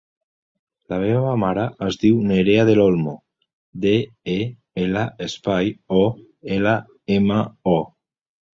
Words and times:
La 0.93 0.97
meva 1.01 1.33
mare 1.43 1.65
es 1.87 1.97
diu 2.03 2.23
Nerea 2.31 2.63
Del 2.71 2.81
Olmo: 2.87 3.13
de, 3.85 3.93
e, 4.39 4.39
ela, 4.87 5.05
espai, 5.29 5.71
o, 6.01 6.05
ela, 6.59 6.77
ema, 7.21 7.41
o. 7.79 7.79